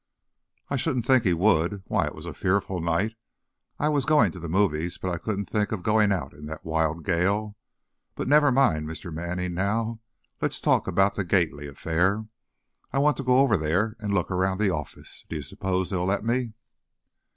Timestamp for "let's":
10.41-10.59